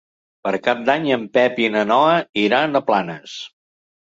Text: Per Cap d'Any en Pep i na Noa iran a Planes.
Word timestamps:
Per 0.47 0.53
Cap 0.67 0.79
d'Any 0.87 1.05
en 1.17 1.27
Pep 1.39 1.59
i 1.65 1.67
na 1.75 1.83
Noa 1.93 2.17
iran 2.45 2.81
a 2.81 2.83
Planes. 2.89 3.37